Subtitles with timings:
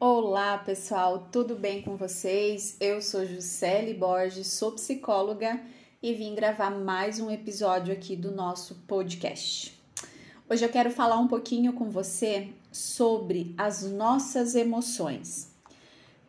[0.00, 2.76] Olá, pessoal, tudo bem com vocês?
[2.78, 5.60] Eu sou Juscelie Borges, sou psicóloga
[6.00, 9.76] e vim gravar mais um episódio aqui do nosso podcast.
[10.48, 15.50] Hoje eu quero falar um pouquinho com você sobre as nossas emoções.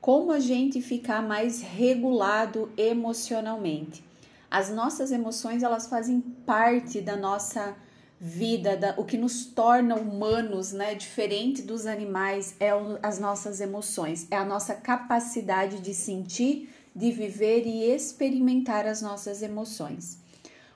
[0.02, 4.04] Como a gente ficar mais regulado emocionalmente.
[4.50, 7.78] As nossas emoções, elas fazem parte da nossa
[8.20, 13.62] vida, da, o que nos torna humanos, né, diferente dos animais, é o, as nossas
[13.62, 20.18] emoções, é a nossa capacidade de sentir, de viver e experimentar as nossas emoções.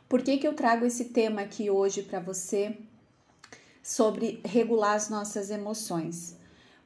[0.07, 2.77] Por que, que eu trago esse tema aqui hoje para você
[3.81, 6.37] sobre regular as nossas emoções?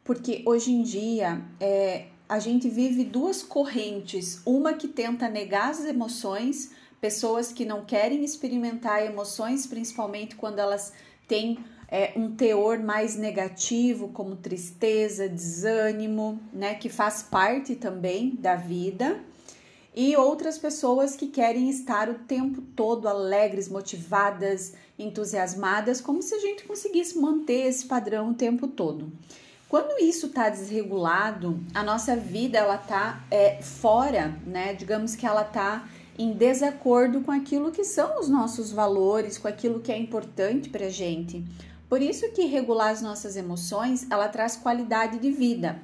[0.03, 5.85] Porque hoje em dia é, a gente vive duas correntes, uma que tenta negar as
[5.85, 10.93] emoções pessoas que não querem experimentar emoções, principalmente quando elas
[11.27, 18.55] têm é, um teor mais negativo, como tristeza, desânimo, né, que faz parte também da
[18.55, 19.19] vida,
[19.95, 26.39] e outras pessoas que querem estar o tempo todo alegres, motivadas, entusiasmadas, como se a
[26.39, 29.11] gente conseguisse manter esse padrão o tempo todo.
[29.67, 34.73] Quando isso está desregulado, a nossa vida ela tá é, fora, né?
[34.73, 39.79] Digamos que ela tá em desacordo com aquilo que são os nossos valores, com aquilo
[39.79, 41.45] que é importante para gente.
[41.87, 45.79] Por isso que regular as nossas emoções, ela traz qualidade de vida.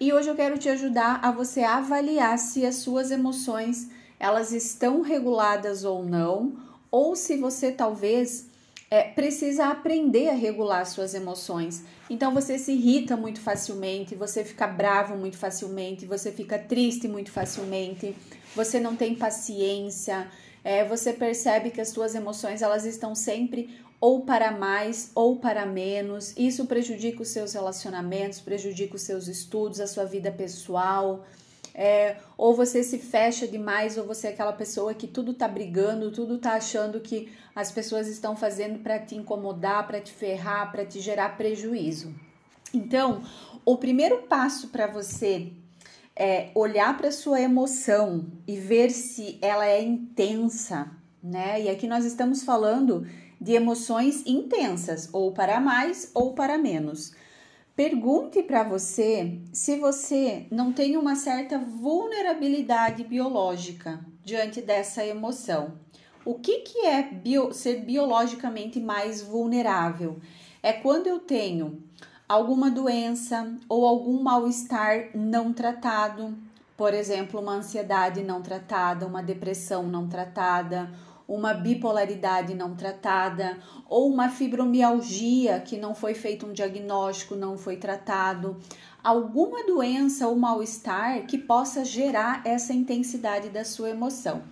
[0.00, 3.88] E hoje eu quero te ajudar a você avaliar se as suas emoções
[4.18, 6.54] elas estão reguladas ou não,
[6.90, 8.46] ou se você talvez
[8.90, 11.84] é, precisa aprender a regular suas emoções.
[12.08, 17.30] Então você se irrita muito facilmente, você fica bravo muito facilmente, você fica triste muito
[17.30, 18.14] facilmente,
[18.54, 20.28] você não tem paciência,
[20.62, 23.70] é, você percebe que as suas emoções elas estão sempre
[24.00, 26.32] ou para mais ou para menos.
[26.36, 31.24] Isso prejudica os seus relacionamentos, prejudica os seus estudos, a sua vida pessoal.
[31.78, 36.10] É, ou você se fecha demais, ou você é aquela pessoa que tudo tá brigando,
[36.10, 40.86] tudo tá achando que as pessoas estão fazendo para te incomodar, para te ferrar, para
[40.86, 42.14] te gerar prejuízo.
[42.72, 43.22] Então,
[43.62, 45.52] o primeiro passo para você
[46.16, 50.90] é olhar para sua emoção e ver se ela é intensa,
[51.22, 51.60] né?
[51.60, 53.06] E aqui nós estamos falando
[53.38, 57.12] de emoções intensas, ou para mais ou para menos.
[57.76, 65.74] Pergunte para você se você não tem uma certa vulnerabilidade biológica diante dessa emoção.
[66.24, 70.18] O que, que é bio, ser biologicamente mais vulnerável?
[70.62, 71.82] É quando eu tenho
[72.26, 76.34] alguma doença ou algum mal-estar não tratado,
[76.78, 80.90] por exemplo, uma ansiedade não tratada, uma depressão não tratada,
[81.28, 87.76] uma bipolaridade não tratada ou uma fibromialgia que não foi feito um diagnóstico, não foi
[87.76, 88.56] tratado,
[89.02, 94.42] alguma doença ou mal-estar que possa gerar essa intensidade da sua emoção.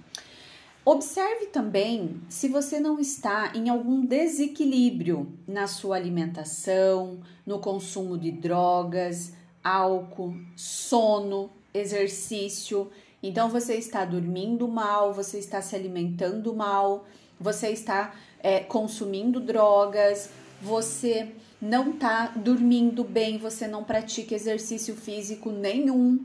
[0.86, 8.30] Observe também se você não está em algum desequilíbrio na sua alimentação, no consumo de
[8.30, 9.32] drogas,
[9.62, 12.90] álcool, sono, exercício.
[13.26, 17.06] Então você está dormindo mal, você está se alimentando mal,
[17.40, 20.28] você está é, consumindo drogas,
[20.60, 26.22] você não está dormindo bem, você não pratica exercício físico nenhum.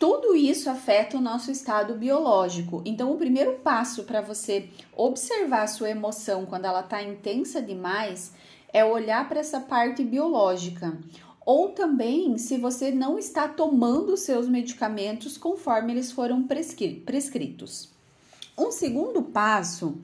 [0.00, 2.82] Tudo isso afeta o nosso estado biológico.
[2.84, 8.32] Então, o primeiro passo para você observar a sua emoção quando ela está intensa demais
[8.72, 10.98] é olhar para essa parte biológica.
[11.44, 17.88] Ou também se você não está tomando seus medicamentos conforme eles foram prescri prescritos.
[18.56, 19.98] Um segundo passo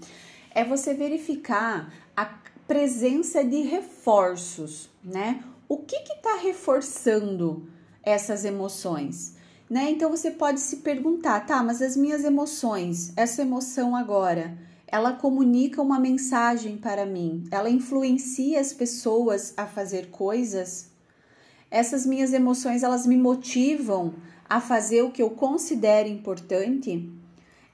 [0.50, 2.24] é você verificar a
[2.66, 5.44] presença de reforços, né?
[5.68, 7.68] O que está reforçando
[8.02, 9.36] essas emoções?
[9.68, 9.90] Né?
[9.90, 14.56] Então você pode se perguntar, tá, mas as minhas emoções, essa emoção agora,
[14.86, 20.88] ela comunica uma mensagem para mim, ela influencia as pessoas a fazer coisas
[21.70, 24.14] essas minhas emoções, elas me motivam
[24.48, 27.10] a fazer o que eu considero importante?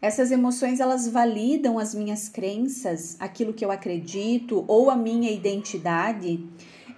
[0.03, 6.45] Essas emoções, elas validam as minhas crenças, aquilo que eu acredito ou a minha identidade?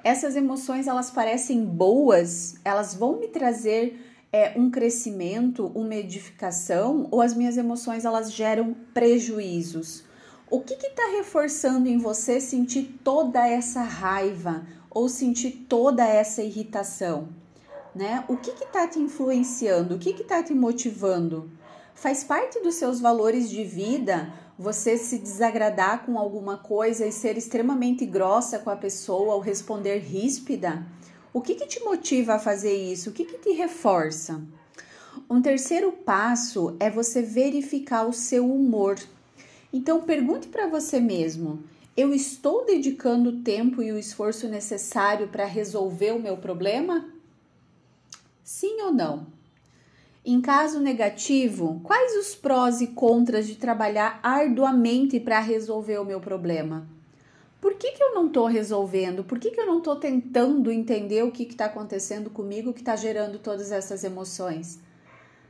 [0.02, 2.56] Essas emoções, elas parecem boas?
[2.64, 4.00] Elas vão me trazer
[4.32, 7.06] é, um crescimento, uma edificação?
[7.10, 10.04] Ou as minhas emoções, elas geram prejuízos?
[10.50, 14.64] O que está reforçando em você sentir toda essa raiva,
[14.96, 17.28] ou sentir toda essa irritação?
[17.94, 18.25] Né?
[18.28, 19.96] O que está te influenciando?
[19.96, 21.50] O que está te motivando?
[21.94, 27.37] Faz parte dos seus valores de vida você se desagradar com alguma coisa e ser
[27.37, 30.87] extremamente grossa com a pessoa ou responder ríspida?
[31.31, 33.10] O que, que te motiva a fazer isso?
[33.10, 34.40] O que, que te reforça?
[35.28, 38.99] Um terceiro passo é você verificar o seu humor.
[39.70, 41.62] Então pergunte para você mesmo:
[41.96, 47.08] eu estou dedicando o tempo e o esforço necessário para resolver o meu problema?
[48.44, 49.26] Sim ou não?
[50.25, 56.20] Em caso negativo, quais os prós e contras de trabalhar arduamente para resolver o meu
[56.20, 56.87] problema?
[57.60, 59.25] Por que, que eu não estou resolvendo?
[59.25, 62.94] Por que, que eu não estou tentando entender o que está acontecendo comigo que está
[62.94, 64.78] gerando todas essas emoções?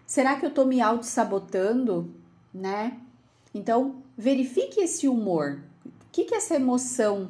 [0.07, 2.15] Será que eu estou me auto-sabotando?
[2.55, 2.99] Né?
[3.53, 5.61] Então, verifique esse humor.
[6.17, 7.29] Que, que essa emoção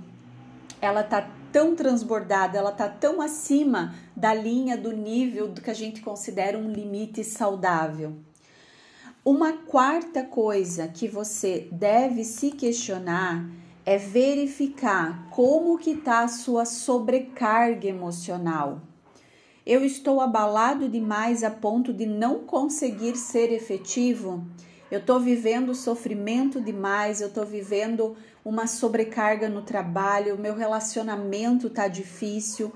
[0.81, 5.75] ela tá tão transbordada, ela tá tão acima da linha do nível do que a
[5.75, 8.15] gente considera um limite saudável.
[9.25, 13.51] Uma quarta coisa que você deve se questionar
[13.85, 18.81] é verificar como que está a sua sobrecarga emocional.
[19.67, 24.47] Eu estou abalado demais a ponto de não conseguir ser efetivo?
[24.91, 31.89] Eu estou vivendo sofrimento demais, eu estou vivendo uma sobrecarga no trabalho, meu relacionamento está
[31.89, 32.73] difícil.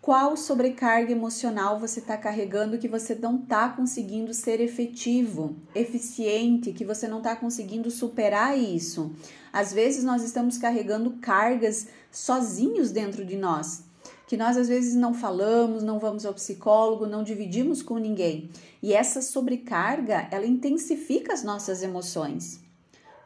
[0.00, 6.84] Qual sobrecarga emocional você está carregando que você não está conseguindo ser efetivo, eficiente, que
[6.84, 9.10] você não está conseguindo superar isso?
[9.52, 13.86] Às vezes nós estamos carregando cargas sozinhos dentro de nós
[14.26, 18.50] que nós às vezes não falamos, não vamos ao psicólogo, não dividimos com ninguém.
[18.82, 22.60] E essa sobrecarga, ela intensifica as nossas emoções,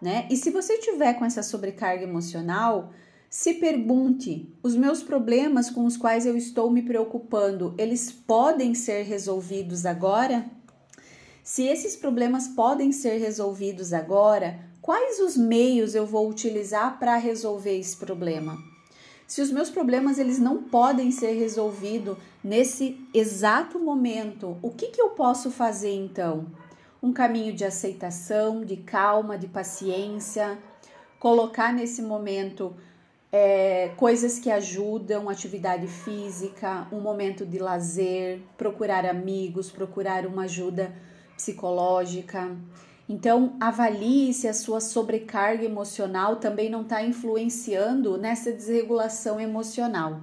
[0.00, 0.26] né?
[0.31, 2.93] E se você tiver com essa sobrecarga emocional,
[3.31, 9.05] se pergunte: os meus problemas com os quais eu estou me preocupando, eles podem ser
[9.05, 10.44] resolvidos agora?
[11.43, 17.79] Se esses problemas podem ser resolvidos agora, quais os meios eu vou utilizar para resolver
[17.79, 18.58] esse problema?
[19.30, 25.00] Se os meus problemas eles não podem ser resolvidos nesse exato momento, o que, que
[25.00, 26.46] eu posso fazer então?
[27.00, 30.58] Um caminho de aceitação, de calma, de paciência,
[31.20, 32.74] colocar nesse momento
[33.30, 40.92] é, coisas que ajudam, atividade física, um momento de lazer, procurar amigos, procurar uma ajuda
[41.36, 42.50] psicológica.
[43.12, 50.20] Então, avalie se a sua sobrecarga emocional também não está influenciando nessa desregulação emocional.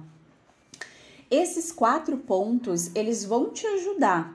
[1.30, 4.34] Esses quatro pontos, eles vão te ajudar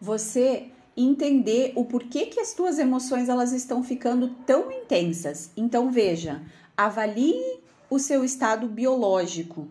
[0.00, 0.66] você
[0.96, 5.52] entender o porquê que as suas emoções elas estão ficando tão intensas.
[5.56, 6.42] Então, veja,
[6.76, 9.68] avalie o seu estado biológico.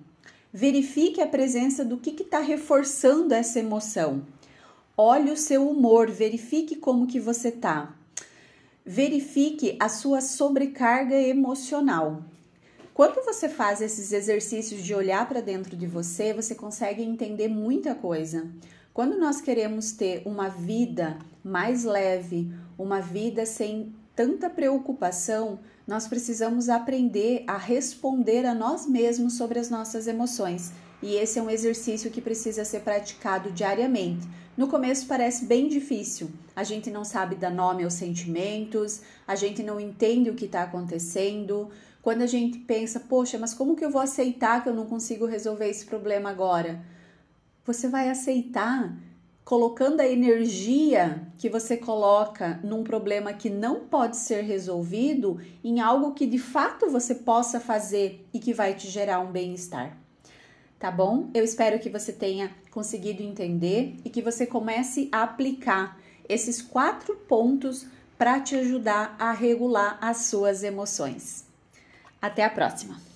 [0.53, 4.25] Verifique a presença do que está reforçando essa emoção.
[4.95, 7.93] Olhe o seu humor, verifique como que você está
[8.85, 12.23] verifique a sua sobrecarga emocional.
[12.93, 17.95] Quando você faz esses exercícios de olhar para dentro de você, você consegue entender muita
[17.95, 18.49] coisa.
[18.93, 26.67] Quando nós queremos ter uma vida mais leve, uma vida sem tanta preocupação, nós precisamos
[26.67, 30.71] aprender a responder a nós mesmos sobre as nossas emoções.
[31.01, 34.27] E esse é um exercício que precisa ser praticado diariamente.
[34.55, 36.29] No começo parece bem difícil.
[36.55, 40.61] A gente não sabe dar nome aos sentimentos, a gente não entende o que está
[40.63, 41.69] acontecendo.
[42.03, 45.25] Quando a gente pensa, poxa, mas como que eu vou aceitar que eu não consigo
[45.25, 46.83] resolver esse problema agora?
[47.65, 48.95] Você vai aceitar
[49.43, 56.13] colocando a energia que você coloca num problema que não pode ser resolvido em algo
[56.13, 59.97] que de fato você possa fazer e que vai te gerar um bem-estar
[60.81, 61.29] tá bom?
[61.31, 67.15] Eu espero que você tenha conseguido entender e que você comece a aplicar esses quatro
[67.15, 67.85] pontos
[68.17, 71.45] para te ajudar a regular as suas emoções.
[72.19, 73.10] Até a próxima!